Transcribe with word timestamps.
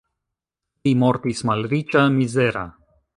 Li 0.87 0.93
mortis 1.03 1.43
malriĉa, 1.49 2.03
mizera. 2.19 2.65